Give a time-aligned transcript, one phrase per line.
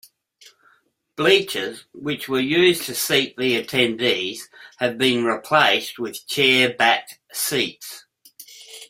[1.15, 8.05] Bleachers, which were used to seat the attendees, have been replaced with chair-back seats.